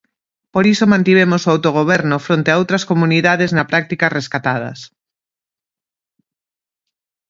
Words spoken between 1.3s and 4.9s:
o autogoberno fronte a outras comunidades na práctica rescatadas.